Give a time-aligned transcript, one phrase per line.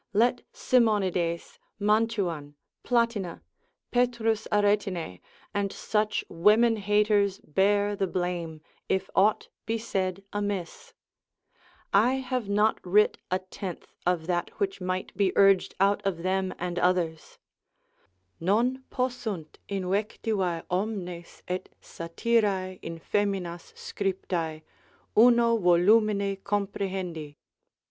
[0.13, 3.43] let Simonides, Mantuan, Platina,
[3.91, 4.13] Pet.
[4.51, 5.19] Aretine,
[5.53, 10.95] and such women haters bare the blame, if aught be said amiss;
[11.93, 16.51] I have not writ a tenth of that which might be urged out of them
[16.57, 17.37] and others;
[18.39, 24.63] non possunt invectivae omnes, et satirae in foeminas scriptae,
[25.15, 27.35] uno volumine comprehendi.